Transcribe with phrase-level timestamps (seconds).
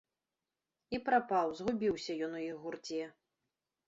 [0.97, 3.03] І прапаў, згубіўся ён у іх гурце.